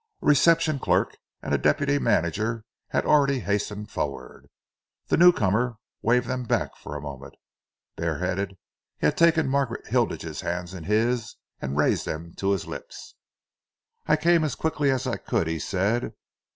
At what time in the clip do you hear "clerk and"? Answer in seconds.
0.79-1.53